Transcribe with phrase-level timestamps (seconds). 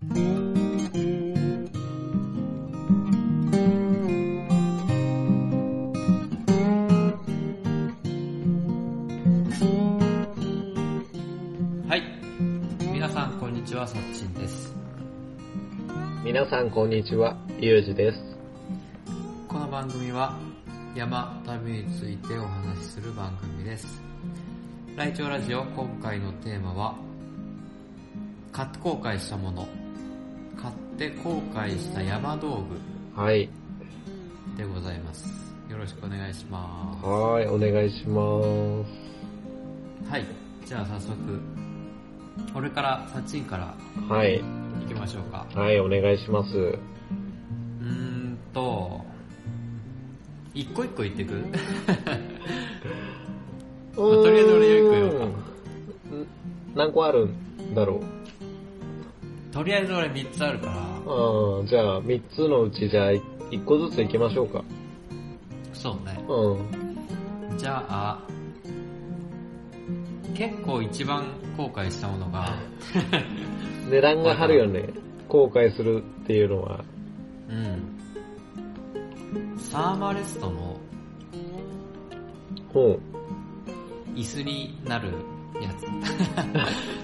[0.00, 0.06] は
[11.96, 12.02] い。
[12.92, 14.72] 皆さん、こんにちは、さっちんです。
[16.22, 18.38] 皆さんこんにちは、ゆうじです。
[19.48, 20.38] この番組は、
[20.94, 24.00] 山、旅についてお話しする番組です。
[24.94, 26.94] ライチョウラジオ、今回のテーマは、
[28.52, 29.77] 買って後悔したもの。
[30.60, 32.64] 買って後悔した山道
[33.14, 33.48] 具はい。
[34.56, 35.28] でございます。
[35.70, 36.58] よろしくお願いしま
[37.02, 38.46] はーい、お願いします。
[40.04, 40.10] す。
[40.10, 40.24] はい。
[40.64, 41.14] じゃあ早速、
[42.54, 43.74] 俺から、さっちんから
[44.08, 44.40] はい。
[44.40, 45.46] 行きましょうか。
[45.54, 46.56] はい、お願いします。
[46.56, 49.00] うーんと、
[50.54, 51.34] 一個一個言ってく？
[53.94, 56.26] とりあえず俺より行くようーん
[56.74, 58.00] 何個あるんだろ
[59.52, 60.76] とりあえず俺3つあるから、う。
[60.76, 64.62] あーじゃあ、3つのうちじゃあ、1個ずつ行きましょうか。
[65.72, 66.18] そうね。
[66.28, 67.58] うん。
[67.58, 68.18] じゃあ、
[70.34, 71.24] 結構一番
[71.56, 72.54] 後悔したものが、
[73.90, 74.90] 値段が張るよね。
[75.28, 76.84] 後悔するっていうのは。
[77.48, 77.98] うん。
[79.58, 80.76] サーマレストの
[82.72, 82.98] ほ
[84.14, 85.12] 椅子になる
[85.64, 85.70] や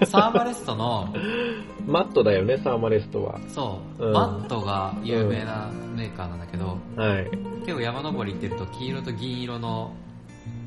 [0.01, 0.09] つ。
[0.11, 1.91] サーマレストの、う。
[1.91, 3.39] マットだよね、サーマレストは。
[3.47, 7.29] そう、うんマットが有名なメーカーなんだけど、はい。
[7.65, 9.91] 結構山登り行ってると黄色と銀色の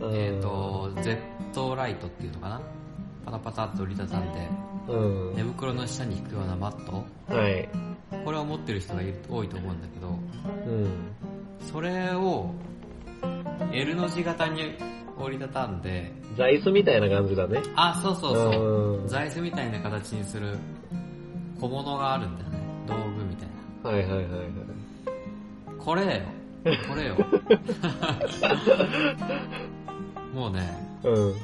[0.01, 0.91] うんえっ、、と、
[1.53, 2.61] Z ライトっていうのかな？
[3.25, 4.49] パタパタっと折りたたんで、
[4.89, 5.37] うん。
[5.37, 7.05] 寝袋の下に引くようなマット？
[7.35, 7.69] はい。
[8.25, 10.09] これを持ってる人がいる多いと思うんだけど、
[10.67, 10.89] うん。
[11.61, 12.51] それを
[13.73, 14.77] L の字型に
[15.25, 17.61] 折りたたんで、座椅子みたいな感じだね。
[17.77, 19.03] あ、そうそうそう。
[19.03, 20.59] うん座椅子みたいな形にする
[21.61, 22.59] 小物があるんだよね。
[22.87, 23.49] 道具みたい
[23.83, 23.91] な。
[23.91, 24.49] はいはいはいはい。
[25.79, 26.11] これよ。
[26.89, 27.17] これよ。
[30.35, 30.69] もうね、
[31.05, 31.35] うん。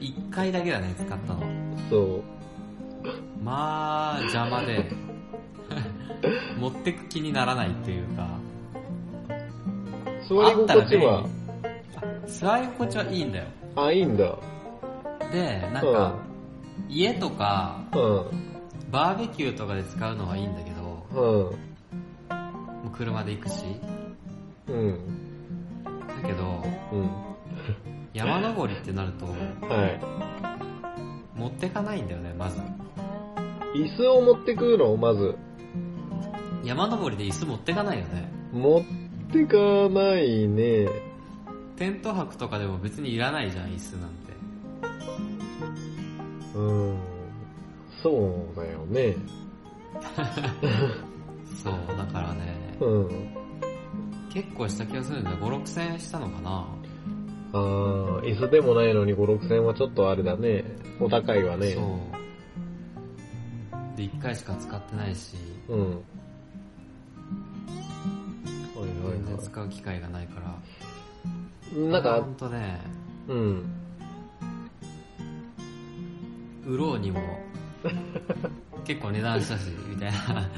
[0.00, 1.40] 一回だけだね、使ったの。
[1.88, 2.22] そう。
[3.42, 4.90] まあ、邪魔で、
[6.58, 8.28] 持ってく気にならないっていうか、
[10.28, 11.26] 座り心地は、
[12.26, 13.44] 座り心地はいいんだよ。
[13.76, 14.36] あ、いいんだ。
[15.32, 16.14] で、なんか、
[16.88, 18.24] 家とか、うん。
[18.90, 22.88] バーベキューとかで使うのはいいんだけど、もうん。
[22.88, 23.64] う車で行くし、
[24.68, 24.98] うん。
[26.22, 26.62] だけど、
[26.92, 27.10] うん。
[28.12, 29.32] 山登りってなると、は
[29.86, 30.00] い。
[31.34, 32.60] 持ってかないんだよね、まず。
[33.74, 34.96] 椅子を持ってくの？
[34.98, 35.34] まず。
[36.62, 38.30] 山登りで椅子持ってかないよね。
[38.52, 38.82] 持っ
[39.32, 39.56] てか
[39.88, 40.88] ないね。
[41.76, 44.32] テント泊とかでも別にいらないじゃん、椅子なんて。
[46.54, 46.96] うん。
[48.02, 49.16] そうだよね。
[51.62, 53.08] そう、だからね、うん。
[54.32, 55.36] 結構した気がするんだよ。
[55.36, 56.66] 5、6千円したのかな
[57.52, 60.64] あー、椅子でもないのに5、6千はちょっとあれだね。
[61.00, 61.70] お高いわね。
[61.72, 61.84] そう。
[63.96, 65.36] で、1回しか使ってないし、
[65.68, 65.76] う。
[65.76, 65.98] ん。
[69.42, 70.56] 使う機会がないから。
[71.76, 71.78] い。
[71.88, 72.80] なんかほ、んとね、
[73.28, 73.64] うん。
[76.66, 77.20] 売ろうにも、
[78.84, 80.48] 結構値段したし、みたいな。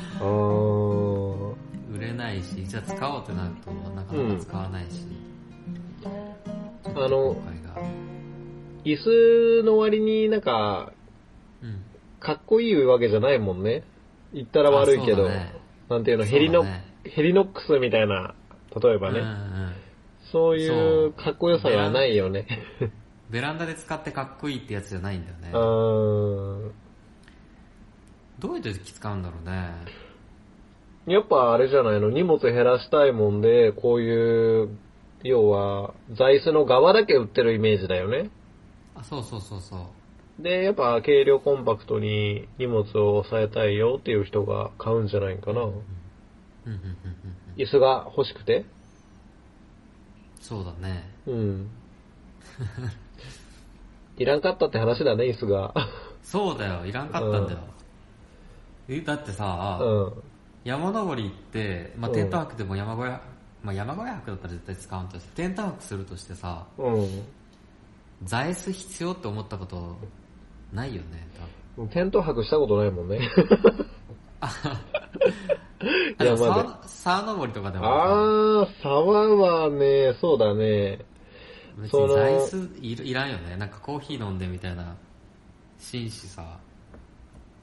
[1.93, 5.06] 売れないし、じゃあ使おうってなると、なかなか使わないし。
[6.05, 6.09] あ
[6.91, 7.83] の後悔が。
[8.84, 10.93] 椅子の割になんか、
[11.62, 11.83] うん。
[12.21, 13.84] かっこいいわけじゃないもんね。
[14.33, 15.53] 言ったら悪いけど、ね
[15.89, 18.34] なんていうの、ヘリノ、ねヘリノックスみたいな、
[18.81, 19.73] 例えばね、うんうん。
[20.33, 22.47] そういうかっこよさがないよね。
[23.31, 25.51] ベランダで使ってかっこいいってやつじゃないんだよね。
[28.39, 29.71] どういう時使うんだろうね。
[31.07, 34.71] やっぱあれじゃないの、荷物減らしたいもんで、こういう、
[35.23, 38.31] 要は、座椅子の側だけ売ってるイメージだよね。
[38.95, 39.77] あ、そうそうそうそ
[40.39, 40.43] う。
[40.43, 45.69] で、やっぱ軽量コンパクトに荷物を抑えたいよっていう人が買うんじゃないかな。
[47.57, 48.65] 椅子が欲しくて
[50.45, 51.03] そうだね。
[51.27, 51.71] うん。
[54.19, 55.73] いらんかったって話だね、椅子が。
[56.23, 57.59] そうだよ、いらんかったんだよ。
[58.87, 60.13] え、だってさ、うん。
[60.65, 63.23] 山登り行って、まあ、うんテント泊でも山小屋、
[63.63, 67.23] まあ、山小屋泊だったら絶対使わんとして、テント泊するとしてさ、うん。
[68.25, 69.97] 座椅子必要って思ったこと
[70.75, 71.27] ないよね、
[71.91, 73.31] テント泊したことないもんね。
[74.41, 74.77] 多分。
[76.19, 81.04] あでも山で沢沢登りとかでもさ、あー、沢はね、そうだね。
[81.77, 83.56] 別に座椅子いいらんよね。
[83.59, 84.97] なんかコーヒー飲んでみたいな、
[85.78, 86.59] 紳士さ。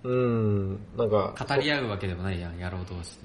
[0.03, 3.19] うん、なんか、語り合うわけでもないやん、野郎同士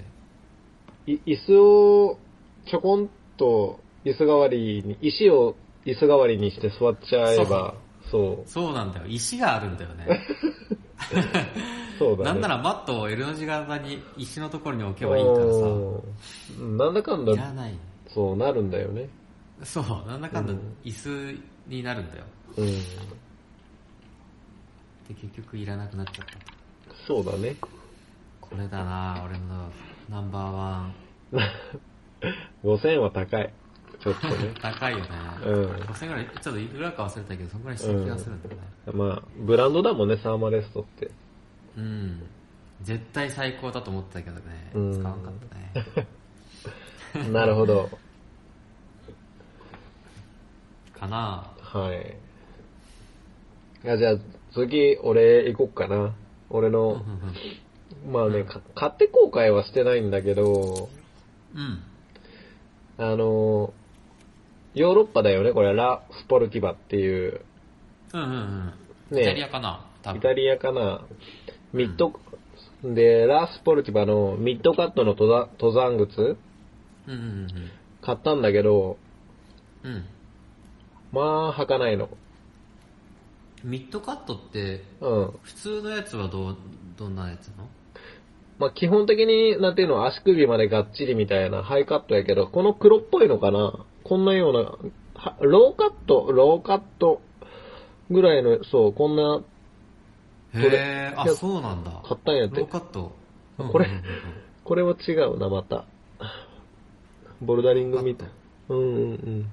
[1.07, 1.13] で。
[1.13, 2.19] い椅子を
[2.67, 5.55] ちょこんと椅子代わりに、石を
[5.85, 7.75] 椅子代わりにして座っちゃえば、
[8.11, 9.07] そう、そうなんだよ。
[9.07, 10.07] 石があるんだよね。
[11.99, 12.25] そうだね。
[12.25, 15.43] なんならマットを L の字型に石のところに置けばいいからさ。
[15.43, 17.75] うんなんだかんだい、らない。
[18.09, 19.09] そうなるんだよね。
[19.63, 22.25] そう、なんだかんだうん椅子になるんだよ。
[22.57, 22.67] うん。
[22.67, 22.75] で、
[25.21, 26.97] 結局いらなくなっちゃった。
[27.07, 27.57] そうだね。
[28.41, 29.71] これだな俺の
[30.09, 30.95] ナンバーワン。
[32.65, 33.53] 5000円は高い。
[34.07, 34.55] ちょっとね。
[34.63, 35.07] 高いよね。
[35.45, 38.63] うん5000円ぐらい、ちょっといくらか忘れたけど、そんぐらいした気がするんだよね。
[38.93, 41.11] まあ、ブランドだもんね、サーマレストって。
[41.77, 42.23] うん。
[42.83, 44.71] 絶対最高だと思ってたけどね。
[44.75, 45.33] うん使わんかっ
[45.95, 46.01] た
[47.21, 47.29] ね。
[47.33, 47.91] なるほど。
[50.99, 52.17] かなはい。
[53.85, 54.17] いや、じゃあ、
[54.53, 56.15] 次、俺行こっかな。
[56.51, 57.03] 俺の、
[58.11, 60.89] まあね、か買って後悔はしてないんだけど、
[61.55, 61.83] うん。
[62.99, 63.73] あの、
[64.77, 67.41] ヨーロッパだよね、これ、ラ・スポルティバっていう、
[68.13, 68.31] うんうん
[69.11, 69.17] うん。
[69.17, 70.19] ねイタリアかな多分。
[70.19, 71.01] イタリアかな、
[71.73, 72.13] ミッド、
[72.85, 76.37] で、ラ・スポルティバのミッドカットの登山登山靴
[77.09, 77.49] うんうん
[78.03, 78.99] 買ったんだけど、
[79.83, 79.93] うん。
[79.93, 80.05] うん。
[81.11, 82.11] まあ、履かないの。
[83.65, 85.31] ミッドカットって、うん。
[85.43, 86.57] 普通のやつはどう、
[86.99, 87.69] どんなやつなの？
[88.59, 94.61] まあ、基本的に、なんていうの、足首までがっちりみたいなハイカットやけど、この黒っぽいのかなこんなような、
[95.21, 97.21] はローカット、ローカット
[98.09, 99.43] ぐらいの、そう、こんな、
[100.55, 101.91] へえ、あそうなんだ。
[102.07, 103.13] 買ったんやってローカット。
[103.59, 103.89] これ
[104.63, 105.87] これは違うな、また。
[107.43, 108.29] ボルダリングみたい。
[108.69, 109.51] うんうんうん。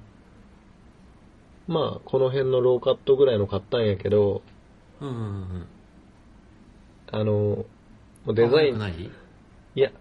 [1.67, 4.43] まあ、この辺のローカットぐらいの買ったんやけど、
[5.01, 5.67] うんうんうんうん。
[7.11, 7.65] あの、
[8.31, 9.11] デザイン、
[9.75, 9.91] いや、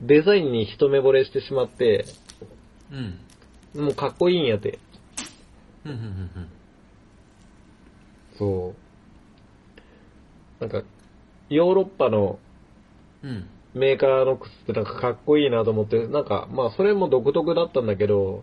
[0.00, 2.04] デザインに一目惚れしてしまって、
[2.90, 3.20] うん。
[3.76, 4.78] もうかっこいいんやて。
[5.84, 6.06] うんうんうんう
[6.40, 6.48] ん。
[8.38, 8.74] そ
[10.60, 10.60] う。
[10.60, 10.82] なんか、
[11.48, 12.38] ヨーロッパの
[13.22, 13.48] うん。
[13.74, 18.42] メーカーの靴ってなんかかっこいいなと思って、なんか、まあそれも独特だったんだけど、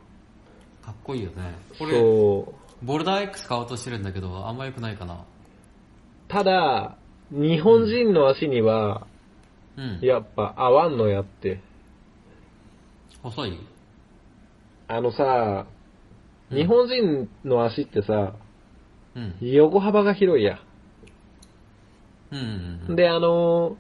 [0.83, 1.55] かっこいいよね。
[1.79, 2.85] これ、そう。
[2.85, 5.25] ボルダー X 買おうとしてるんだけど、あんま良くないかな。
[6.27, 6.97] ただ、
[7.31, 9.07] 日本人の足には、
[9.75, 9.99] うん。
[10.01, 11.59] やっぱ合わんのやって。
[13.23, 13.57] 細い？
[14.87, 15.67] あのさ、
[16.51, 18.35] うん日本人の足ってさ、
[19.15, 19.35] うん。
[19.41, 20.59] 横幅が広いや。
[22.31, 22.95] うんうんうん。
[22.95, 23.75] で、あのー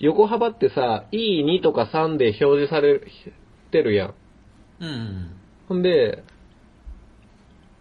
[0.00, 3.02] 横幅ってさ、E2 とか3で表示され
[3.70, 4.14] てるやん。
[4.80, 5.30] うんうん
[5.68, 6.24] ほんで、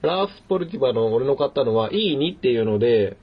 [0.01, 3.17] ラースポルティバの俺の買ったのは E2 っていうので、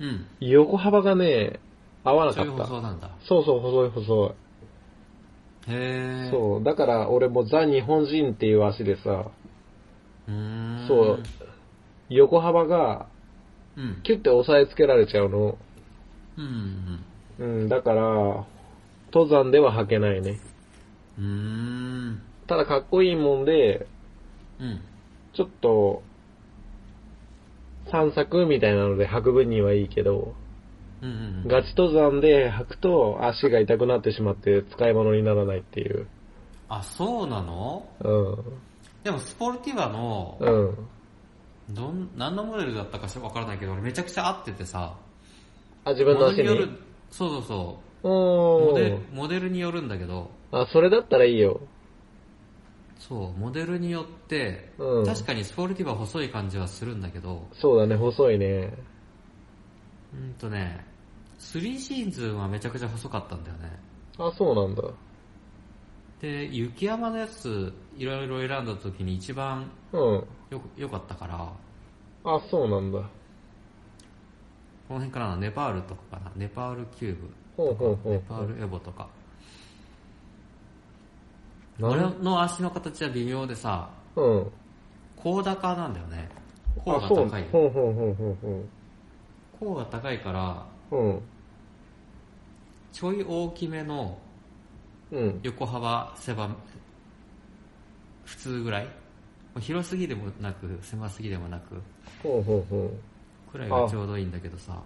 [0.00, 0.06] うん。
[0.06, 0.26] うん。
[0.40, 1.60] 横幅がね、
[2.02, 2.64] 合わなそういうかった。
[2.66, 3.10] 細なんだ。
[3.28, 4.34] そうそう、細い細
[5.68, 6.30] へ。
[6.30, 9.26] そう、だから俺もザ日本人っていう足でさ。
[10.88, 11.22] そう、
[12.08, 13.06] 横幅が
[13.76, 14.00] うん。
[14.02, 15.58] キュッて押さえつけられちゃうの。
[16.36, 17.04] うん
[17.38, 18.02] うんうん、だから、
[19.12, 20.38] 登山では履けないね。
[21.18, 22.22] うん。
[22.46, 23.86] ただかっこいいもんで、
[24.60, 24.80] うん。
[25.34, 26.02] ちょっと、
[27.90, 30.34] 散策みたいなので履く分にはいいけど。
[31.46, 36.06] ガチ登山で履くと足が痛くなってしまって使い物にならないっていう。
[36.68, 37.86] あ、そうなの？
[38.00, 38.38] うん。
[39.02, 41.74] でもスポルティバの、うん。
[41.74, 44.96] どん、何のモデルだったかしわからないけど、俺めちゃくちゃ合っててさ、
[45.84, 46.46] あ、自分の足に？
[46.46, 46.68] よる、
[47.10, 48.08] そうそうそう。
[48.08, 48.98] おモデ。
[49.12, 51.60] モデルによるんだけど、あ、それだったらいいよ。
[52.98, 58.72] そう、モデルによって、うん確かにスポルティバ細い感じはするんだけど、そうだね、細いね。
[60.14, 60.86] うんとね、
[61.38, 63.78] 3シーズンはめちゃくちゃ細かったんだよね。
[64.18, 64.82] あ、そうなんだ。
[66.20, 70.00] で、雪山のやつ、いろいろ選んだ時に一番うん。
[70.50, 71.52] よ良かったから、
[72.24, 72.98] あ、そうなんだ。
[74.88, 79.08] この辺からな、ネパールとかかな、ネパールキューブほうほうほうネパールエボとか。
[81.78, 84.52] な俺の足の形は微妙でさ、うん。
[85.16, 86.28] 甲高なんだよね。
[86.84, 87.24] 甲あ、そう。
[87.24, 87.48] が高い。
[87.50, 88.64] ほうほうほうほうほ
[89.58, 90.96] 甲が高いから、う。
[90.96, 91.22] うん。
[92.92, 94.18] ちょい大きめの
[95.12, 95.40] うん。
[95.42, 96.54] 横幅狭め、
[98.24, 98.88] 普通ぐらい？
[99.60, 101.80] 広すぎでもなく、狭すぎでもなく、
[102.22, 102.90] ほうほうほ
[103.48, 103.52] う。
[103.52, 104.82] くらいがちょうどいいんだけどさ。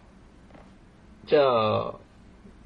[1.26, 1.95] じゃあ、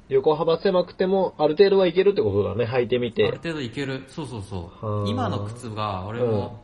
[0.09, 3.25] 横幅狭くても、ある程度はいけるってことだね、履いてみて。
[3.25, 4.03] ある程度いける。
[4.09, 5.09] そうそうそはあう。
[5.09, 6.59] 今の靴が、俺も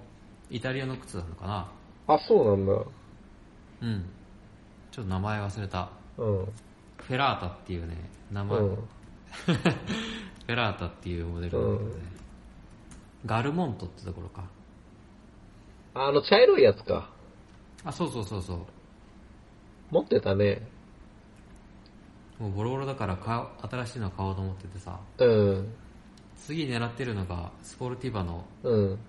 [0.50, 1.72] イタリアの靴なのかな。
[2.08, 2.74] あ、そうなんだ。
[3.82, 4.06] うん。
[4.92, 5.90] ちょっと名前忘れた。
[6.20, 6.46] うん。
[6.98, 7.96] フェラータっていうね、
[8.32, 8.76] 名前、うん。
[9.46, 12.04] フェラータっていうモデルなんだけどね。
[13.26, 14.44] ガルモントってところか。
[15.94, 17.10] あの、茶色いやつか。
[17.84, 18.60] あ、そうそうそうそう。
[19.92, 20.68] 持ってたね。
[22.38, 25.74] もうボロボロだから買新しいの買おうと思っててさ、うん。
[26.38, 29.00] 次狙ってるのがスポルティバのうん。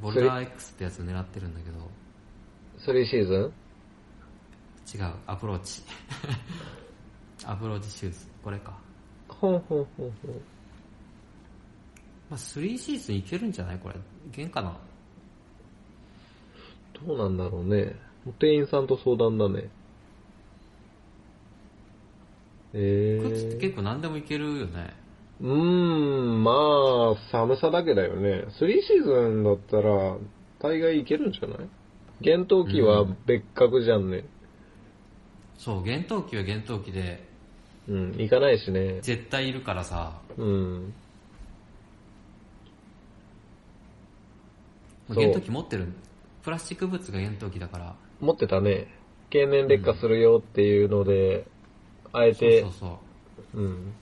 [0.00, 1.78] Boulder X ってやつ狙ってるんだけど、
[2.78, 3.52] 3シーズン？
[4.94, 5.82] 違う、アプローチ。
[7.46, 8.26] アプローチシューズ。
[8.42, 8.78] これか。
[9.28, 10.34] ほんほんほんほん。
[12.30, 13.78] まあ、3シーズンいけるんじゃない？
[13.78, 13.94] これ。
[13.94, 13.98] い
[14.32, 14.76] けんかな
[17.06, 17.94] どうなんだろうね。
[18.38, 19.68] 店員さんと相談だね。
[22.72, 23.60] え靴ってー。
[23.60, 24.94] 結構何でもいけるよね。
[25.40, 26.52] うーん、ま
[27.14, 28.44] あ、寒さだけだよね。
[28.48, 30.16] 3シーズンだったら、
[30.58, 31.68] 大概いけるんじゃない？
[32.22, 34.24] 厳冬期は別格じゃんね。
[35.58, 37.24] そう、厳冬期は厳冬期で、
[37.88, 39.00] うん、行かないしね。
[39.02, 40.92] 絶対いるからさ、うん。
[45.14, 45.86] 厳冬期持ってる。
[46.42, 47.94] プラスチック物が厳冬期だから。
[48.20, 48.88] 持ってたね。
[49.30, 51.46] 経年劣化するよっていうので、
[52.12, 52.98] あえてそうそうそ
[53.54, 53.60] う。
[53.60, 53.92] うん。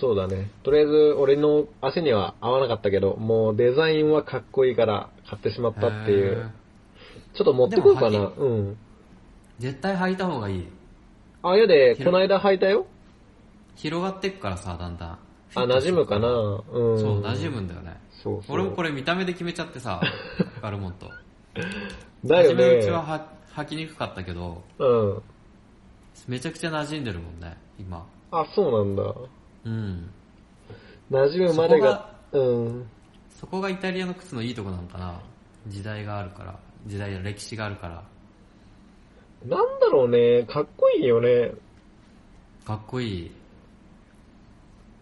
[0.00, 0.50] そうだね。
[0.62, 6.50] とりあえず、俺の足には合わなかったけど、もうデザインはかっこいいから買ってしまったっていへーう。
[7.34, 8.32] ちょっと持ってこようかな。
[8.36, 8.76] うん。
[9.58, 10.68] 絶対履いた方がいい。
[11.42, 12.86] あ、やで、この間履いたよ。
[13.76, 15.18] 広がってくからさ、だんだん。
[15.54, 16.28] あ、馴染むかな。
[16.28, 16.98] うん。
[16.98, 17.96] そう、馴染むんだよね。
[18.10, 18.56] そうそう。
[18.56, 20.00] 俺もこれ見た目で決めちゃってさ、
[20.62, 21.10] ガルモント。
[22.24, 22.92] だよ初めのうちね。
[22.92, 25.22] はは履きにくかったけど、うん。
[26.28, 28.06] めちゃくちゃ馴染んでるもんね、今。
[28.30, 29.02] あ、そうなんだ。
[29.64, 30.10] うん。
[31.10, 32.86] 馴染むまでが、うん。
[33.30, 35.20] そこがイタリアの靴のいいとこなのかな。
[35.66, 36.58] 時代があるから。
[36.86, 38.04] 時代や歴史があるから。
[39.46, 41.52] なんだろうね、かっこいいよね。
[42.64, 43.30] かっこいい？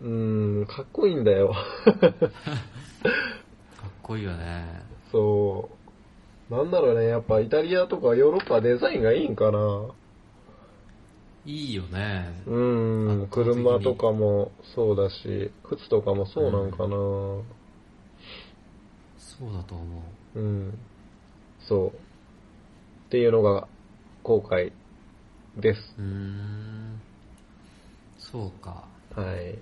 [0.02, 0.08] う
[0.62, 1.54] ん、かっこいいんだよ。
[1.84, 2.10] かっ
[4.02, 4.82] こいいよね。
[5.12, 5.68] そ
[6.50, 6.54] う。
[6.54, 9.86] なんだろうね、やっぱイタリアとかヨーロッパはデザインがいいんかな。
[11.44, 12.42] いいよね。
[12.46, 12.60] う
[13.22, 16.88] ん、車とかもそうだし、靴とかもそうなんかな。
[16.88, 17.44] そ
[19.48, 20.02] うだと思
[20.34, 20.40] う。
[20.40, 20.78] うん。
[21.68, 21.88] そう。
[21.88, 21.92] っ
[23.10, 23.66] ていうのが
[24.22, 24.72] 後悔
[25.56, 25.94] です。
[25.98, 27.00] うーん。
[28.18, 28.84] そうか。
[29.14, 29.58] はい。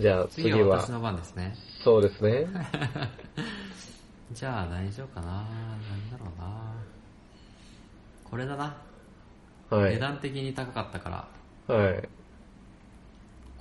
[0.00, 1.54] じゃあ次次は、は私の番ですね。
[1.82, 2.46] そうですね。
[4.32, 5.44] じゃあ何しようかな。
[5.90, 6.72] 何だろうな。
[8.24, 8.76] これだな。
[9.68, 9.94] はい。
[9.94, 11.28] 値段的に高かったか
[11.68, 11.74] ら。
[11.74, 12.08] はい。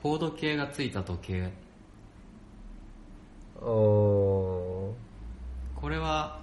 [0.02, 1.52] コード系がついた時計。
[3.62, 6.40] おーこれは、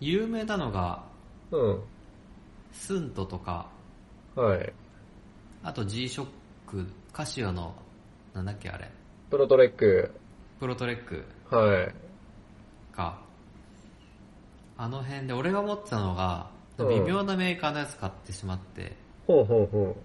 [0.00, 1.04] 有名なのが、
[1.50, 1.82] うん。
[2.72, 3.68] スントとか、
[4.34, 4.72] はい。
[5.62, 6.26] あと G-SHOCK、
[7.12, 7.74] カシオの、
[8.34, 8.90] なんだっけあれ、
[9.30, 10.12] プロトレック。
[10.60, 11.24] プロトレック
[11.54, 11.94] はい。
[12.94, 13.20] か。
[14.76, 19.96] あの辺で、俺が持ってたのが、うん微妙なメーカーのやつ買ってしまって、ほうほうほ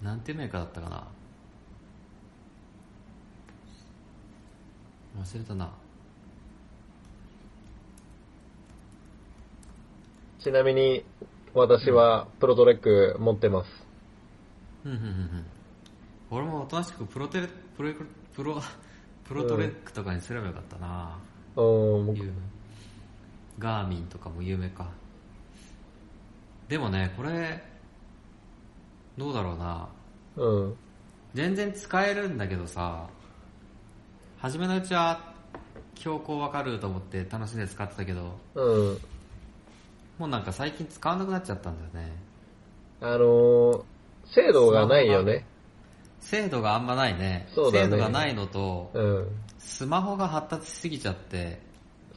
[0.00, 1.04] なんていうメーカーだったかな。
[5.20, 5.72] 忘れたな。
[10.44, 11.02] ちなみに、
[11.54, 13.70] 私はプロトレック持ってます。
[14.84, 15.46] うんうんうんうん。
[16.30, 17.48] 俺もおとなしくプロテレ、
[17.78, 17.94] プロ、
[18.34, 18.60] プロ、
[19.24, 21.16] プロトレックとかにすればよかったな。
[21.56, 21.62] う
[22.02, 22.32] ん、僕有名
[23.58, 24.90] ガーミンとかも有名か。
[26.68, 27.64] でもね、これ、
[29.16, 29.88] どうだろうな。
[30.36, 30.76] うん。
[31.32, 33.08] 全然使えるんだけどさ、
[34.36, 35.32] 初めのうちは
[35.94, 38.98] 標高わかると思って楽しんで使ってたけど、うん。
[40.18, 42.12] もうなんか最近使わなくなっちゃったんだよね。
[43.00, 43.82] あのー、
[44.26, 45.46] 精度がないよね。
[46.20, 47.48] 精度があんまないね。
[47.54, 49.28] そうだね精度がないのと、うん。
[49.58, 51.60] スマホが発達しすぎちゃって、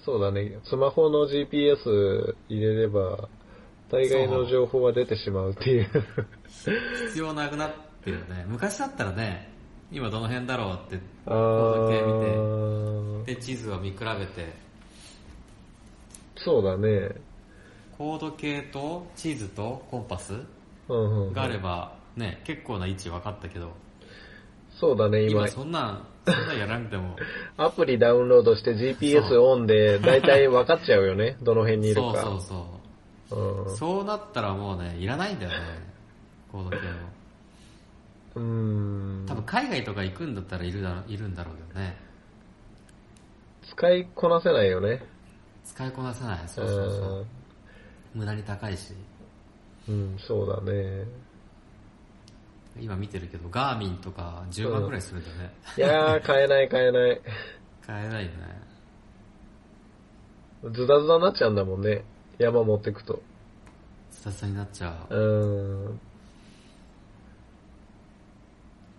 [0.07, 0.57] そうだね。
[0.63, 3.27] スマホの GPS 入れれば、
[3.91, 5.89] 大概の情報は出てしまうっていう。
[7.09, 7.71] 必要なくなっ
[8.05, 8.45] てるよね。
[8.47, 9.51] 昔だったらね、
[9.91, 11.35] 今どの辺だろうって、あ高
[11.75, 14.53] 度計見ーて、で、地図を見比べて、
[16.37, 17.11] そうだね。
[17.97, 20.33] 高度計と地図とコンパス。
[20.89, 23.73] があれば、ね、結構な位置分かったけど、
[24.79, 27.15] そうだね、今今、そんなん、そんなんやらなくても、
[27.57, 31.37] アプリダウンロードして GPS オンで、大体分かっちゃうよね。
[31.43, 32.01] どの辺にいるか。
[32.01, 32.67] そうそうそう。
[33.29, 35.57] うんそうなったらもうね、いらないんだよね、
[36.49, 36.81] 高度計も。
[38.35, 38.43] うー
[39.23, 41.97] ん多分海外とか行くんだったらいるだろいるんだろうよね。
[43.63, 45.03] 使いこなせないよね。
[45.65, 46.47] 使いこなせない。
[46.47, 47.25] そうそうそう。
[48.17, 48.93] 無駄に高いし。
[49.87, 51.05] うん、うん、そうだね。
[52.79, 55.53] 今見てるけど、ガーミンとか10万くらいするんだよね。
[55.77, 57.21] いやー、買えない買えない。
[57.85, 58.37] 買えないよね。
[60.63, 62.03] ズタズタになっちゃうんだもんね。
[62.39, 63.21] 山持ってくと。
[64.11, 65.15] スタスタになっちゃう。
[65.15, 65.99] うーん。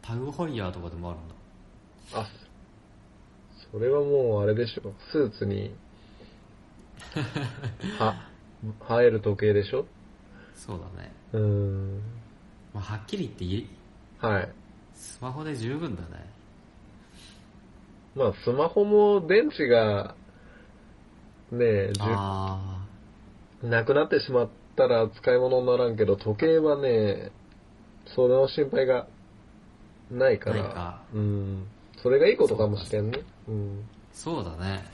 [0.02, 1.34] タグホイヤーとかでもあるんだ。
[2.20, 2.26] あ、
[3.70, 4.94] それはもうあれでしょ。
[5.12, 5.74] スーツに、
[7.98, 8.14] は、
[8.88, 9.86] 生える時計でしょ？
[10.54, 11.12] そうだね。
[11.32, 12.00] うーん。
[12.74, 13.68] まあ、はっきり言っていい？
[14.18, 14.52] はい。
[14.94, 16.08] スマホで十分だね。
[18.16, 20.16] まあ、スマホも電池が、
[21.52, 22.84] ねえ、じゅあ
[23.62, 27.30] なくなってしまったら使い物にならんけど、時計はね、
[28.06, 29.06] その心配が
[30.10, 30.62] ないから。
[30.62, 31.66] ないかうん。
[32.02, 33.20] それがいいことかもしれんね。
[33.48, 33.54] うん。
[33.54, 34.84] ー、そうだね。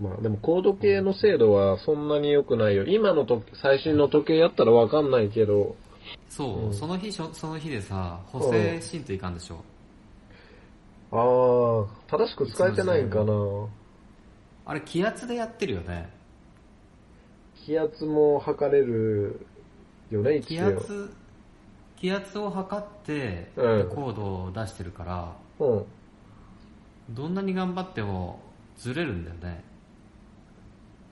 [0.00, 2.84] まあでも高度計の精度はそんなに良くないよ。
[2.86, 5.76] 今のと最新の時計やったらわかんないけど、
[6.28, 9.62] そう、うんその日その日でさ、補正しんといかんでしょ。
[11.12, 13.32] ああ、正しく使えてないんかな。
[14.66, 16.10] あれ気圧でやってるよね。
[17.64, 19.46] 気圧も測れる
[20.10, 20.58] よね、気。
[20.60, 21.10] 圧、
[21.96, 25.84] 気圧を測って、うんコードを出してるから、うん。
[27.10, 28.40] どんなに頑張っても
[28.76, 29.62] ずれるんだよね。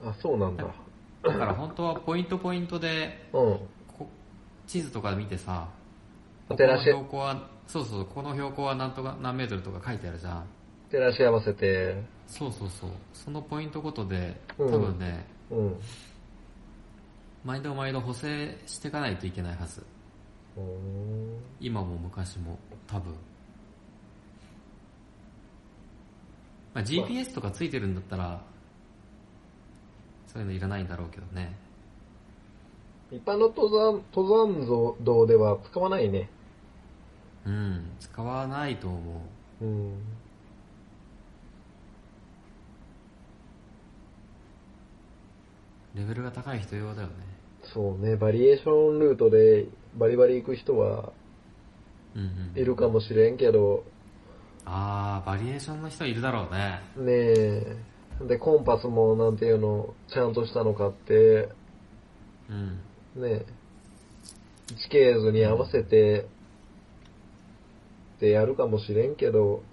[0.03, 0.65] あ、そうなんだ。
[1.23, 3.59] だから本当はポイントポイントで、うん。
[3.97, 4.09] こ
[4.67, 5.69] 地図とか見てさ、
[6.49, 10.45] ここの照らし標高は、そうそう、この標高は何とか何メートルとか書いてあるじゃん。
[10.91, 12.89] 照らし合わせて、そうそうそう。
[13.13, 15.75] そのポイントごとで、うん多分ね、うん。
[17.43, 19.85] 毎度毎度補正していかないといけないはず。
[21.59, 23.13] 今も昔も、多分。
[26.73, 28.41] まあ、GPS とかついてるんだったら、
[30.33, 31.55] そういうのいらないんだろうけどね。
[33.11, 36.29] 一般の登山、登山道では使わないね。
[37.45, 39.21] うん、使わないと思
[39.61, 39.65] う。
[39.65, 39.93] うん。
[45.93, 47.13] レベルが高い人用だよね。
[47.63, 51.13] そうね、バリエーションルートでバリバリ行く人は
[52.15, 52.61] うんうん。
[52.61, 53.83] いるかもしれんけど、
[54.65, 56.81] あー、バリエーションの人いるだろうね。
[56.95, 57.77] ねえ、
[58.21, 61.49] で、コンパスもなんていうの、ちゃんとしたの買って、
[62.49, 63.21] うん。
[63.21, 63.45] ねえ、
[64.75, 66.27] 地形図に合わせて、
[68.19, 69.63] でやるかもしれんけど、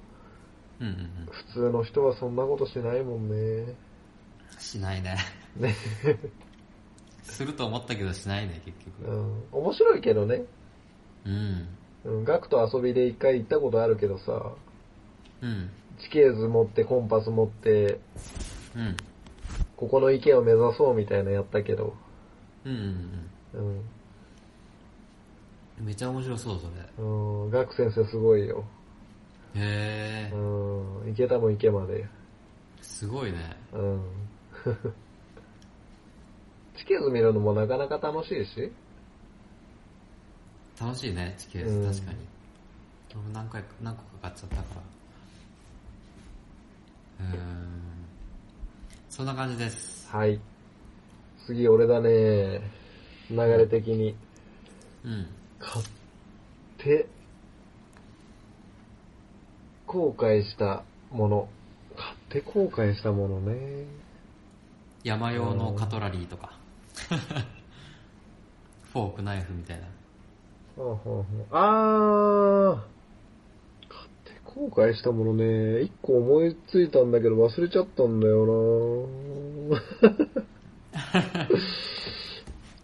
[0.80, 1.26] うんうんうん。
[1.30, 3.74] 普通の人はそんなことしないもんね。
[4.58, 5.16] しないね。
[5.56, 5.74] ね、
[7.22, 9.10] すると思ったけどしないね、結う局。
[9.10, 10.44] ん、面白いけどね。
[11.24, 11.68] うん。
[12.04, 14.52] うん、ガクと遊びで一回行ったことあるけどさ、
[15.42, 15.70] うん。
[16.02, 18.00] 地形図持ってコンパス持って、
[18.76, 18.96] うん。
[19.76, 21.94] ここの池を目指そうみたいなやったけど、
[22.64, 23.80] うんうんうん、
[25.78, 25.86] うん。
[25.86, 27.04] めっちゃ面白そう、それ。
[27.04, 28.64] うん、ガク先生すごいよ。
[29.54, 31.06] へうー。
[31.08, 32.06] ん、池田も池まで。
[32.82, 33.56] すごいね。
[33.72, 34.00] うん。
[36.76, 38.72] 地形図見るのもなかなか楽しいし、
[40.80, 42.18] 楽しいね、地形うん図、確かに。
[43.12, 44.99] 俺も何回か、何個か買っちゃったから。
[49.08, 50.08] そんな感じです。
[50.10, 50.40] はい。
[51.46, 52.62] 次俺だね。
[53.30, 54.16] 流れ的に。
[55.04, 55.26] うん。
[55.58, 55.84] 買っ
[56.78, 57.06] て、
[59.86, 61.48] 後悔したもの。
[61.96, 63.84] 買って後悔したものね。
[65.04, 66.58] 山用のカトラリーとか。
[68.92, 69.86] フォーク、ナイフみたいな。
[70.76, 72.99] ほうほうほうあー。
[74.54, 75.82] 後悔したものね。
[75.82, 79.06] 一個思いついたんだけど忘れちゃったんだよ
[79.70, 79.80] な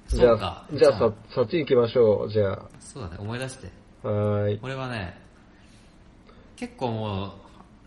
[0.09, 2.31] じゃあ、じゃあさ、そっち行きましょう。
[2.31, 3.69] じゃそうだね、思い出して。
[4.05, 4.09] あ。
[4.09, 4.61] はーい。
[4.63, 5.19] 俺はね、
[6.55, 7.31] 結構もう、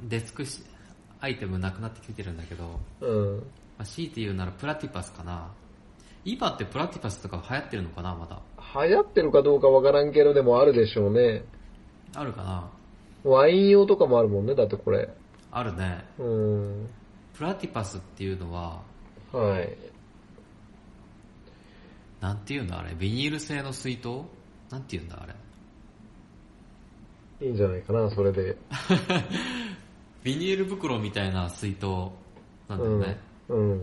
[0.04, 0.64] デスクし
[1.22, 3.44] アイテムなくなってきてるんだけど、まうん。
[3.78, 5.52] あ、強いて言うならプラティパスかな。
[6.26, 8.42] 今ってプラティパスとか流行ってるのかな、まだ。
[8.86, 11.44] 流行ってるかどうかわからんけど、でもあるでしょうね。
[12.16, 12.70] あるかな
[13.24, 15.10] ワイン用とかもあるもんね、だってこれ。
[15.52, 16.06] あるね。
[16.18, 16.90] うん。
[17.34, 18.82] プラティパスっていうのは、
[19.32, 19.78] はい。
[22.22, 24.22] なんて言うんだあれ、ビニール製の水筒？
[24.70, 25.34] なんて言うんだあれ？
[27.48, 28.56] いいんじゃないかな、それで。
[30.24, 31.86] ビニール袋みたいな水筒
[32.68, 33.18] なんだよね。
[33.48, 33.72] うん。
[33.72, 33.80] うん。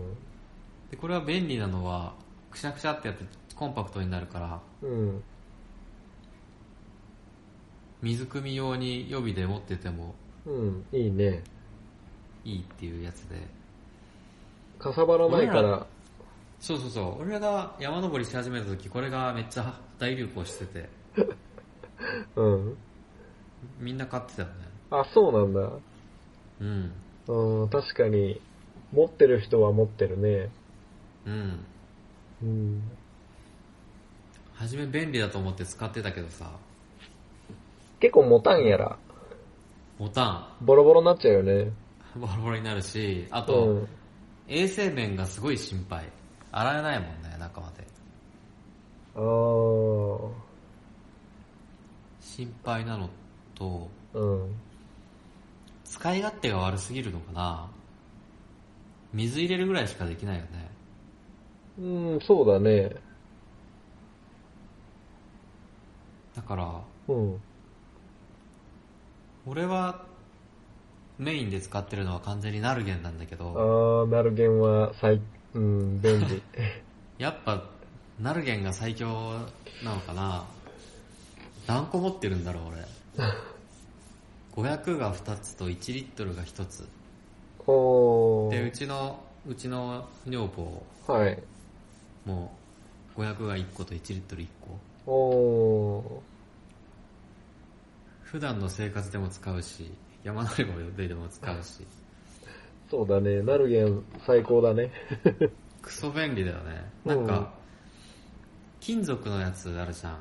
[0.91, 2.13] で、これは便利なのは、
[2.51, 5.23] くしゃくしゃってやってコンパクトになるから、うん。
[8.01, 10.85] 水汲み用に予備で持っててもうん。
[10.91, 11.43] いいね。
[12.45, 13.35] いいっていうやつで。
[14.79, 15.87] かさばらないから
[16.59, 17.21] そうそうそう。
[17.21, 20.89] 俺らが山登りし始めた時、これがめっちゃ大流行してて、
[22.35, 22.77] うん。
[23.79, 24.53] みんな買ってたよね。
[24.89, 25.71] あ、そうなんだ。
[26.61, 26.91] うん。
[27.27, 28.41] うん、確かに、
[28.91, 30.49] 持ってる人は持ってるね。
[31.25, 31.65] うん。
[32.41, 32.81] うん。
[34.55, 36.51] 初め便利だと思って使ってたけどさ、
[37.99, 38.97] 結構持たんやら。
[39.97, 41.53] ボタボロボロになっちゃうよね。
[41.63, 41.73] ン、
[42.21, 43.87] ボロボロになるし、あうと、ん。
[44.47, 46.09] 衛生面がすごい心配。
[46.51, 47.85] 洗えないもんね、中まで。
[49.15, 50.31] あー。
[52.21, 53.09] 心配なの
[53.55, 54.55] と、うん。
[55.83, 57.67] 使い勝手が悪すぎるのかな
[59.13, 60.69] 水入れるぐらいしかできないよね。
[61.79, 62.95] うん、そうだね。
[66.35, 67.41] だから、うん。
[69.49, 70.03] 俺は
[71.17, 75.21] メインで使ってるのは完全にナルゲンなんだけあど、ー、ナルゲンは最、
[75.53, 76.41] うん、便利。
[77.17, 77.63] やっぱ
[78.19, 79.07] ナルゲンが最強
[79.83, 80.45] なのかな？
[81.65, 82.85] 何個持ってるんだろう俺。
[84.75, 86.87] 500が2つと1リットルが1つ。
[87.65, 88.71] おで、うー。
[88.71, 91.41] ちの、うちの女房はい。
[92.25, 92.51] も
[93.15, 94.47] 500が1個と1リットル1
[95.05, 95.11] 個。
[95.11, 96.21] お
[98.31, 99.89] 普段の生活でも使うし、
[100.21, 100.65] 山登
[100.97, 102.91] りでも使うし、ー。
[102.91, 103.41] そうだね。
[103.41, 104.91] ナルゲン最高だね。
[105.81, 106.91] クソ便利だよね。
[107.05, 107.53] うんなんか、
[108.81, 110.17] 金属のやつあるじゃん。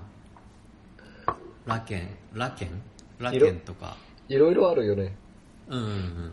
[1.66, 2.80] ラケンラケン？
[3.18, 3.96] ラケンとか。
[4.28, 5.12] いろいろあるよね。
[5.66, 6.32] うんうんうん。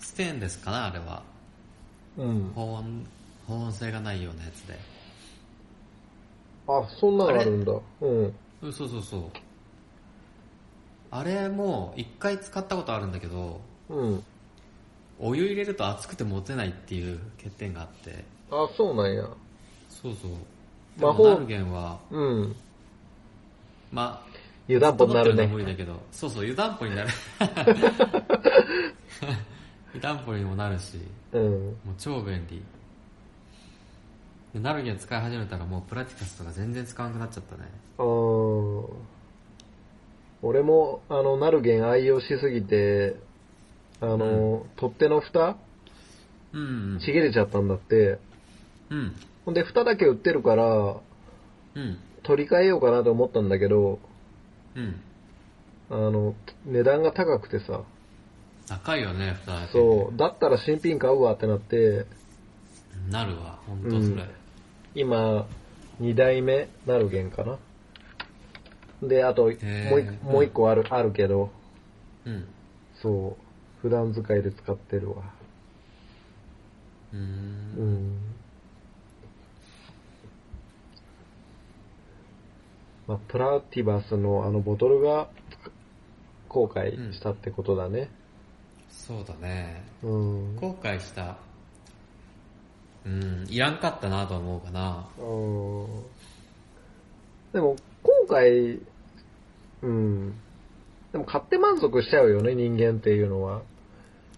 [0.00, 1.22] ステンレスかなあれは。
[2.16, 2.50] うん。
[2.56, 3.06] 保温、
[3.46, 4.76] 保温性がないようなやつで。
[6.66, 7.72] あ、そんなのあるんだ。
[8.00, 8.34] うん。
[8.62, 9.47] うんそうそうそう。
[11.10, 14.24] あれも一回使ったことあるんだけど、うん。
[15.20, 18.24] お湯入れると熱くて持てないっていう欠点があって。
[18.50, 19.24] あ、そうなんや。
[19.88, 20.30] そうそう。
[21.00, 22.56] 魔法ナルゲンは、うん。
[23.90, 24.28] まあ、
[24.68, 25.70] 湯たんぽになるずっと持ってのは無。
[25.72, 27.10] だけど、そうそう、湯たんぽになる。
[29.94, 30.98] 湯たんぽにもなるし、
[31.32, 31.42] うん。
[31.42, 32.62] もう超便利。
[34.52, 37.70] でナルゲン使い始めたらもうプラティカスとか全然使わなくなっちゃったね。
[37.98, 38.84] あー
[40.42, 43.16] 俺も、あの、ナルゲン愛用しすぎて、
[44.00, 45.56] あの、取っ手の蓋
[46.52, 46.60] うん
[46.94, 47.00] うん。
[47.00, 48.18] ちぎれちゃったんだって。
[48.90, 49.14] うん。
[49.44, 50.64] ほんで、蓋だけ売ってるから、
[51.74, 51.98] うん。
[52.22, 53.98] 取り替えようかなと思ったんだけど、
[54.76, 55.00] うん。
[55.90, 56.34] あの、
[56.66, 57.82] 値段が高くてさ、
[58.68, 62.06] 高いよね、蓋だそう、だったら新品買うわってなって、
[63.10, 64.24] なるわ、ほんとそれ。
[64.94, 65.46] 今、
[66.00, 67.58] 2代目ナルゲンかな。
[69.02, 69.52] で、あと、もう
[70.24, 71.50] もう一個ある、あるけど、
[72.24, 72.48] うん。
[73.00, 75.16] そう、普段使いで使ってるわ。
[77.12, 77.18] うー。
[77.18, 78.18] うんん。
[83.06, 85.28] まあ、プラティバスのあのボトルが
[86.48, 88.10] 後悔したってことだね。
[88.90, 89.82] そうだね。
[90.02, 90.56] うん。
[90.56, 91.38] 後悔した。
[93.06, 95.06] うん、いらんかったなと思うかな。
[95.18, 95.86] うん
[97.52, 97.87] でも、今
[98.28, 98.80] 回、
[99.82, 100.34] うん。
[101.12, 103.62] でも買って満足しちゃうよね、人間っていうのは。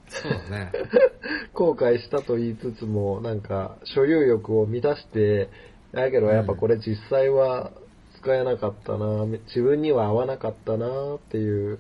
[0.08, 0.72] そうだね。
[1.54, 5.50] 後悔したと言いつつも、なんか、所有欲を満たして、
[5.92, 7.72] だけどやっぱこれ実際は
[8.20, 11.78] 使えなかったな、自分には合わなかったなっていう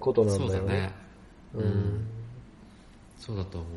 [0.00, 0.92] ことなんそうだねだよね。。
[1.54, 2.06] うん。
[3.18, 3.70] そうだと思う。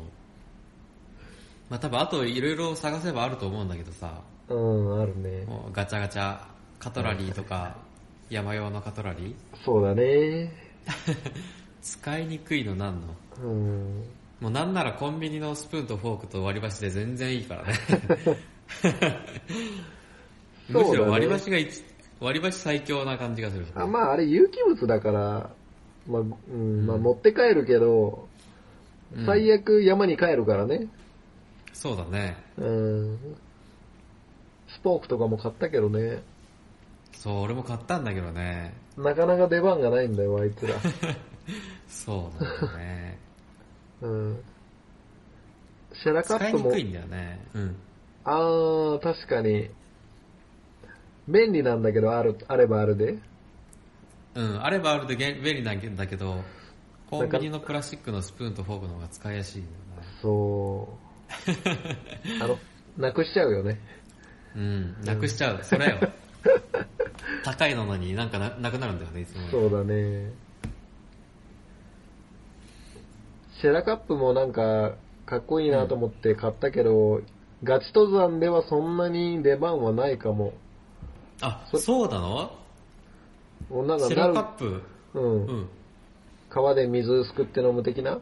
[1.68, 5.46] まあ多分あといろいろ探せばあると思うんだけどさ、うん、あるね。
[5.72, 6.38] ガチャガチャ、
[6.82, 7.76] カトラリーとか、
[8.28, 9.34] 山用のカトラリー？
[9.64, 10.52] そうだね。
[11.80, 13.14] 使いにくいのなんの？
[13.44, 14.04] うん。
[14.40, 17.74] もうなんならコンビニのスプーンとフォークと割り箸で全然いいからね。
[20.68, 21.84] むしろ割り箸が一、
[22.18, 23.64] 割り箸最強な感じがする。
[23.76, 25.50] あまあ、あれ有機物だから、
[26.08, 28.26] まあ、うん、まあ持って帰るけど、
[29.14, 30.88] うん最悪山に帰るからね。
[31.74, 32.34] そうだね。
[32.56, 33.18] うん。
[34.68, 36.22] スポークとかも買ったけどね。
[37.22, 38.74] そう、俺も買ったんだけどね。
[38.96, 40.74] なかなか出番がないんだよ、あいつら。
[41.86, 43.18] そうなんだよね。
[44.02, 44.44] うん。
[45.92, 47.40] シェラカップも使いにく、いんだよね。
[47.54, 47.76] うん。
[48.24, 49.70] あー、確かに、
[51.28, 53.18] 便利なんだけど、ある、あればあるで。
[54.34, 56.42] うん、あればあるで便利なんだけど、
[57.08, 60.08] コンビニのプラスチックのスプーンとフォークの方が使いやすいんだよね。
[60.20, 60.88] そ
[62.40, 62.42] う。
[62.42, 62.58] あの、
[62.96, 63.78] なくしちゃうよね。
[64.56, 65.62] うん、なくしちゃう。
[65.62, 66.00] それよ。
[67.44, 69.48] 高いのになんかななくなるんだよね、いつも。
[69.50, 70.32] そうだね。
[73.60, 77.20] シェラカップもなんか、かっこいいなと思って買ったけど、
[77.62, 80.52] ガチ登山ではそんなに出番はないかも。
[81.40, 82.52] あ、そうなの？
[83.70, 84.82] もうなんかシェラカップ？
[85.14, 85.46] うん。
[85.46, 85.68] うん。
[86.50, 88.18] 川で水すくって飲む的な？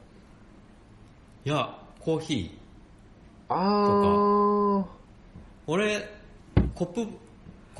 [1.44, 3.54] いや、コーヒー。
[3.54, 4.84] あ
[5.66, 6.08] 俺、
[6.74, 7.06] コップ、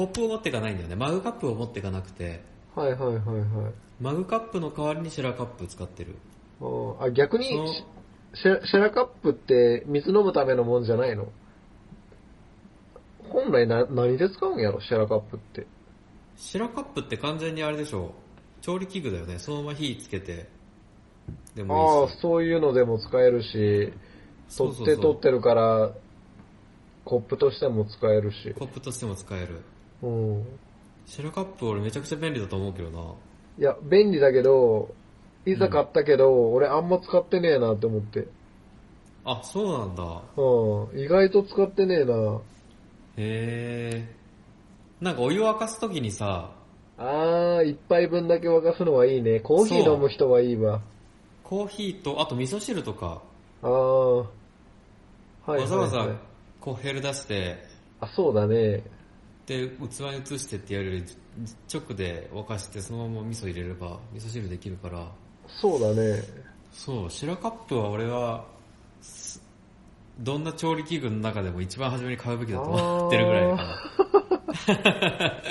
[0.00, 0.96] コップを持っていかないんだよね。
[0.96, 2.80] マグカップを持っていかなくて、ー。
[2.80, 3.72] はいはいはいはい。
[4.00, 6.16] マグカップの代わりにシェラカップ使ってる。
[6.58, 7.84] あーあ、逆にそのシ
[8.42, 11.28] シェシェラカップって水飲むためのもんじゃないの？
[13.28, 15.66] 本来な何で使うんやろ、シェラカップって。
[16.38, 18.14] シェラカップって完全にあれでしょ
[18.62, 19.38] 調理器具だよね。
[19.38, 20.48] そのまま火つけて、
[21.54, 22.16] であもいいし。
[22.16, 23.92] あ、そういうのでも使えるし、
[24.56, 25.92] 取って取ってるから、
[27.04, 28.54] コップとしても使えるし。
[28.58, 29.60] コップとしても使える。
[30.02, 30.46] うん。
[31.06, 33.14] シェラカップ俺めちゃくちゃ便利だと思うけどな。
[33.58, 34.94] いや、便利だけど、
[35.44, 38.28] いざ買ったけど、俺あんま使ってねえなって思って。
[39.24, 40.22] あ、そうなんだ。
[40.36, 41.00] うん。
[41.00, 42.40] 意外と使ってねえな。
[43.16, 45.04] へー。
[45.04, 46.52] なんかお湯を沸かすときにさ、
[46.98, 49.40] あー、一杯分だけ沸かすのはいいね。
[49.40, 50.82] コーヒー飲む人はいいわ。
[51.42, 53.22] コーヒーと、あと味噌汁とか、
[53.62, 54.16] あー。
[54.18, 54.26] はい
[55.46, 55.60] はい、はい。
[55.62, 56.06] わざわざ
[56.60, 57.56] コッヘル出して、
[58.00, 58.82] あ、そうだね。
[59.46, 61.04] で、器に移してってやるより、
[61.72, 65.06] 直で沸かしてそのまま味噌入れれば、味噌汁できるから、
[65.48, 66.22] そうだね。
[66.72, 68.46] そう、シェラカップは俺は、
[69.00, 69.42] す
[70.20, 73.82] どんな調理器具の中でも一番初めに買うべきだと思ってるぐらいかな。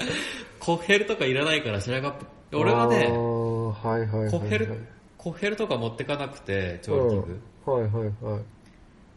[0.59, 2.11] コッヘルとかいらないからシェラカッ
[2.51, 2.57] プ。
[2.57, 3.07] 俺はね。
[3.07, 7.41] コッヘル、コッヘルとか持ってかなくて、調理器具。
[7.65, 7.73] うん。
[7.73, 8.41] はいはいはい。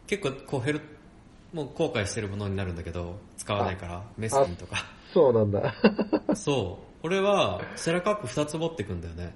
[0.07, 0.81] 結構コッヘル、
[1.53, 4.85] もう後悔してるものになるんだけど、使わないから、メスティンとか。
[5.13, 5.73] そうなんだ。
[6.35, 7.05] そう。
[7.05, 9.35] 俺は、シェラカップ2つ持ってくんだよね。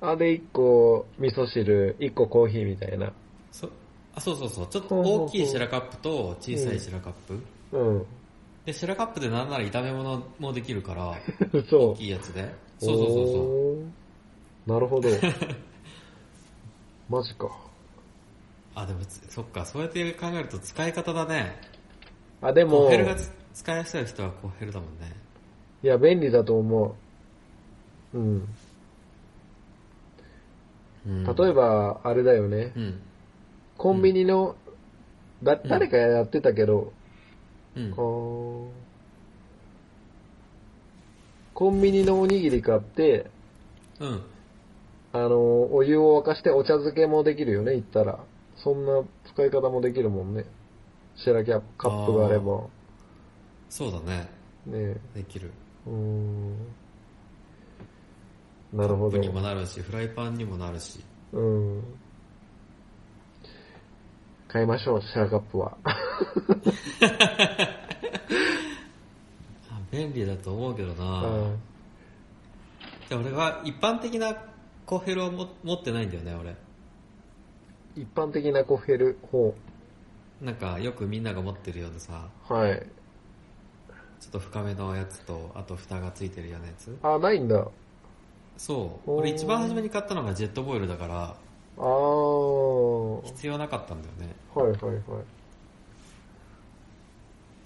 [0.00, 3.12] あ、で、一個味噌汁、一個コーヒーみたいな。
[3.50, 3.68] そ
[4.14, 4.66] あそうそうそう。
[4.68, 7.40] ちょっと大きいシェラカップと小さいシェラカップ。
[7.72, 8.06] うん。
[8.64, 11.14] で、シェラカップでなんなら炒め物もできるから、
[11.68, 11.90] そう。
[11.90, 12.54] 大きいやつで。
[12.78, 13.80] そうそうそうそう。
[13.80, 13.92] う。
[14.66, 15.08] なるほど。
[17.08, 17.67] マジか。
[18.80, 21.56] あ、でもつ、そっか、そうやって考えると使い方だね。
[22.40, 23.16] あ、でも、コッヘルが
[23.52, 25.16] 使いやすい人はコッヘルだもんね。
[25.82, 26.94] や、便利だと思
[28.14, 28.18] う。
[28.18, 28.48] うん。
[31.06, 32.72] うん、例えば、あれだよね。
[32.76, 33.00] うん。
[33.76, 34.54] コンビニの、
[35.42, 36.92] だ、誰かやってたけど、
[37.76, 37.96] うんあ。
[37.96, 38.68] ー
[41.54, 43.28] コンビニのおにぎり買って、
[43.98, 44.22] うん。
[45.12, 48.20] あの、お湯を沸かしてお茶漬けもできるよね、言ったら。
[48.62, 50.44] そんな使い方もできるもんね。
[51.16, 52.64] シェラキャカップがあれば。
[53.68, 54.30] そうだね。
[54.66, 55.52] ねできる。
[55.86, 56.56] うーん。
[58.72, 59.28] なるほどカップに。
[59.32, 61.00] もなるし、フライパンにもなるし。
[61.32, 61.82] うん。
[64.48, 65.76] 買いましょう、シェラカップは。
[69.70, 71.60] あ便利だと思うけどうな、ん
[73.08, 74.34] で俺は一般的な
[74.86, 76.56] コッヘルをも持ってないんだよね、俺。
[77.98, 79.54] 一般的なコッヘル、ほ
[80.40, 82.54] なんかよくみんなが持ってるようなさ、う。
[82.54, 82.86] はい。
[84.20, 86.96] ちょっと深めのやつと、あと蓋がついてるようなやつ。
[87.02, 87.66] あ、ないんだ。
[88.56, 89.10] そう。
[89.10, 91.34] おー俺一番初めに買ったのがジェットボイルだから、
[91.76, 93.16] あー。
[93.16, 94.34] は必要なかったんだよね。
[94.54, 95.02] いはいはい。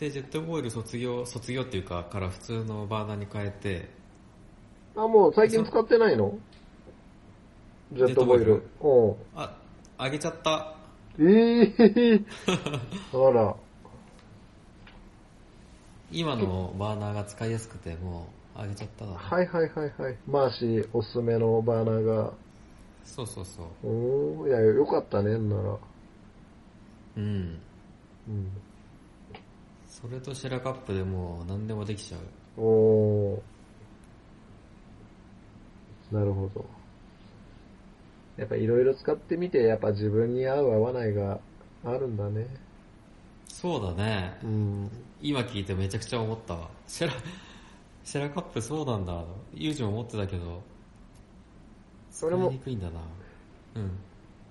[0.01, 3.91] で、ジェットボイル卒業、卒業っていうか、から普通のバーナーに変えて、
[4.97, 6.39] あ、もう最近使ってないの？
[7.93, 8.63] ジェットボイル。
[8.81, 9.59] おうあ、
[9.99, 10.75] あげちゃった。
[11.19, 12.25] ええー。
[13.29, 13.57] あら。
[16.11, 19.17] 今のバーナーが使いやすくて、もう、あげちゃっただ、ね。
[19.19, 20.19] はいはいはいはい。
[20.27, 22.33] マーシーおすすめのバーナーが。
[23.05, 23.89] そうそうそう。
[23.89, 25.79] おー、いや、よかったね、んなら。
[27.17, 27.59] うん。
[28.29, 28.51] うん。
[29.87, 32.21] それとシェラカップでもう何でもできちゃう。
[32.61, 36.15] おー。
[36.15, 36.65] なるほど。
[38.37, 41.39] やっぱいろいろ使ってみて、やっぱ自分に合う合わないが
[41.85, 42.47] あるんだね。
[43.49, 44.39] そうだね。
[44.43, 44.91] うん。
[45.21, 46.69] 今聞いてめちゃくちゃ思ったわ。
[46.89, 47.13] シェラ、
[48.05, 49.23] シェラカップそうなんだ。
[49.55, 50.63] ユージも持ってたけど、
[52.11, 53.01] それもにくいんだな。
[53.77, 53.91] うん。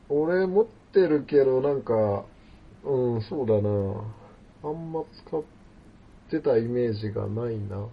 [0.10, 2.26] 俺持ってるけど、なんか、
[2.84, 4.04] うん、そうだな。
[4.64, 5.44] あんま使っ
[6.30, 7.88] てたイメージがないな。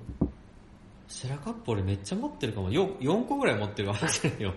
[1.09, 2.71] シェラカップ俺めっちゃ持ってるかも。
[2.71, 4.53] よ4個ぐらい持ってるわけよ。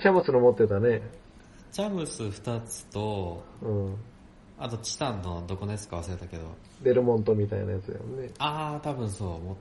[0.00, 1.02] チャムスの持ってたね。
[1.70, 3.96] チャムス2つと、うん。
[4.58, 6.44] あとチタンのどこのやつか忘れたけど。
[6.82, 8.30] デルモントみたいなやつだよね。
[8.38, 9.28] あー、多分そう。
[9.28, 9.56] も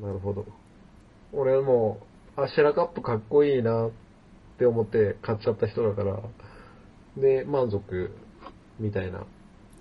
[0.00, 0.44] なるほど。
[1.32, 2.00] 俺も、
[2.36, 4.02] あ、シェラカップかっこいいなって
[4.52, 6.20] って思って買っちゃった人だから、
[7.16, 8.14] で、満足、
[8.78, 9.24] みたいな。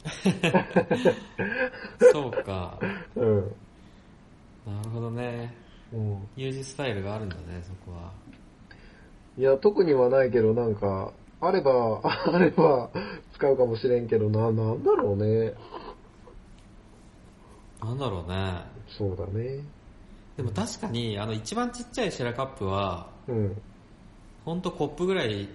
[2.11, 2.79] そうか。
[3.15, 3.55] うん。
[4.65, 5.53] なるほどね。
[5.93, 6.27] うん。
[6.35, 8.11] ユージスタイルがあるんだね、そこは。
[9.37, 12.89] いや、特にはないけど、なんか、あれば、 あれば、
[13.33, 15.53] 使うかもしれんけどな、なんだろうね。
[17.81, 18.61] なんだろうね。
[18.87, 19.63] そうだね。
[20.37, 23.61] でも確かに、あの一番ちっちゃいシェラカップは、うん。
[24.45, 25.49] ほんとコップぐらい、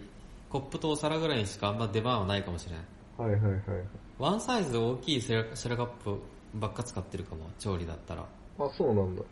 [0.51, 2.79] コップとお皿ぐらいにしかあんま出番はないかもしれん。
[3.19, 3.61] はいはいはい。
[4.19, 6.19] ワンサイズ大きいシェラシェラカップ
[6.55, 8.25] ばっか使ってるかも、調理だったら。
[8.59, 9.23] あ、そうなんだ。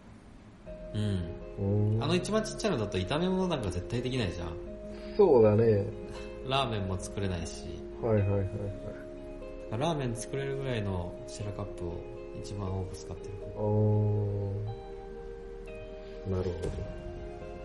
[0.94, 2.02] うん。
[2.02, 4.48] あの一番ちっちゃいのだと炒め物なんか絶対できないじゃん。
[5.16, 5.86] そうだね。
[6.46, 7.64] ラーメンも作れないし。
[8.02, 8.48] はいはいはいはい。
[9.78, 11.94] ラーメン作れるぐらいのシェラカップを
[12.42, 14.52] 一番多く使ってるかあも。
[16.28, 16.50] ーなるほ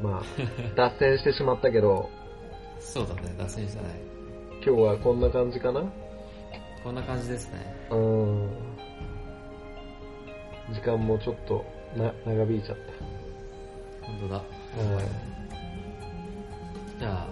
[0.04, 0.10] ど。
[0.10, 0.24] まあ、
[0.78, 2.10] 脱線してしまったけど、
[2.80, 3.90] そうだね、脱線したね。
[4.66, 5.82] 今日はこんな感じかな？
[6.84, 7.60] こんな感じですね。
[7.90, 8.50] うーん。
[10.74, 11.66] 時間もちょっと
[11.96, 12.78] な長引いちゃっ
[14.02, 14.40] 本当だ。
[14.40, 14.84] た。
[14.96, 15.06] はい。
[17.00, 17.28] じゃあ、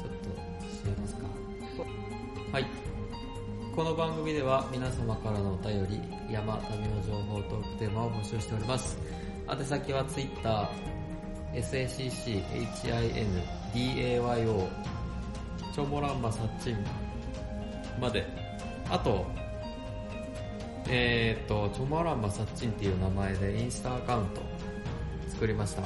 [0.00, 0.28] ちょっと
[0.66, 1.26] 締めますか。
[2.52, 2.66] はい。
[3.74, 6.00] この番組では皆様からのお便り、
[6.32, 8.96] 山、旅の情報、トークテーマを募集しております。
[9.50, 10.70] 宛先は Twitter、
[11.54, 12.44] SACCHINDAYO、
[15.74, 16.76] チョモランマサッチン
[18.00, 18.24] まで。
[18.90, 19.26] あと、
[20.88, 24.42] えーと、チョモランマサッチンっていう名前でインスタアカウント
[25.30, 25.82] 作りました。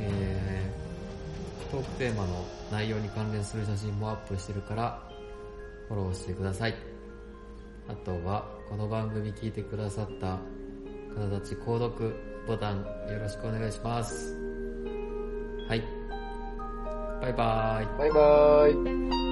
[0.00, 5.02] えー、トークテーマの内容に関連する写真もアップしてるから、
[5.88, 6.74] フォローしてください。
[7.88, 10.38] あとは、この番組聞いてくださった
[11.14, 12.14] 方たち、購読
[12.46, 12.78] ボタン
[13.10, 14.34] よろしくお願いします。
[15.68, 15.82] はい。
[17.20, 17.98] バイバーイ。
[17.98, 19.27] バイバーイ。